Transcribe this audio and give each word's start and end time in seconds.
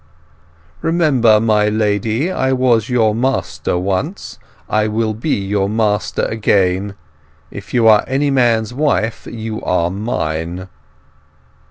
"Remember, 0.81 1.39
my 1.39 1.69
lady, 1.69 2.31
I 2.31 2.53
was 2.53 2.89
your 2.89 3.13
master 3.13 3.77
once! 3.77 4.39
I 4.67 4.87
will 4.87 5.13
be 5.13 5.35
your 5.45 5.69
master 5.69 6.23
again. 6.23 6.95
If 7.51 7.71
you 7.71 7.87
are 7.87 8.03
any 8.07 8.31
man's 8.31 8.73
wife 8.73 9.27
you 9.31 9.61
are 9.61 9.91
mine!" 9.91 10.69